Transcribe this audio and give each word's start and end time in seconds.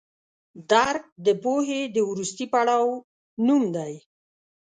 درک 0.71 1.03
د 1.25 1.27
پوهې 1.43 1.81
د 1.95 1.97
وروستي 2.09 2.45
پړاو 2.53 2.87
نوم 3.47 3.63
دی. 3.75 3.93